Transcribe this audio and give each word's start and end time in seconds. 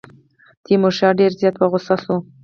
تیمورشاه 0.65 1.17
ډېر 1.19 1.31
زیات 1.39 1.55
په 1.59 1.65
غوسه 1.71 1.95
شو. 2.03 2.15